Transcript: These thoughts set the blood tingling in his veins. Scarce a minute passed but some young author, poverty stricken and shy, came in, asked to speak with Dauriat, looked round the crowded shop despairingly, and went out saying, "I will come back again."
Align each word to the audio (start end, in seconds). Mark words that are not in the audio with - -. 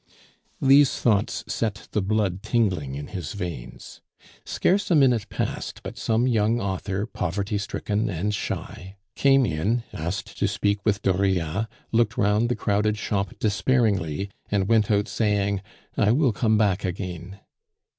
These 0.59 0.99
thoughts 0.99 1.43
set 1.47 1.87
the 1.91 2.01
blood 2.01 2.41
tingling 2.41 2.95
in 2.95 3.09
his 3.09 3.33
veins. 3.33 4.01
Scarce 4.43 4.89
a 4.89 4.95
minute 4.95 5.29
passed 5.29 5.83
but 5.83 5.95
some 5.95 6.25
young 6.25 6.59
author, 6.59 7.05
poverty 7.05 7.59
stricken 7.59 8.09
and 8.09 8.33
shy, 8.33 8.95
came 9.15 9.45
in, 9.45 9.83
asked 9.93 10.39
to 10.39 10.47
speak 10.47 10.83
with 10.83 11.03
Dauriat, 11.03 11.67
looked 11.91 12.17
round 12.17 12.49
the 12.49 12.55
crowded 12.55 12.97
shop 12.97 13.35
despairingly, 13.37 14.31
and 14.49 14.67
went 14.67 14.89
out 14.89 15.07
saying, 15.07 15.61
"I 15.95 16.11
will 16.13 16.33
come 16.33 16.57
back 16.57 16.83
again." 16.83 17.39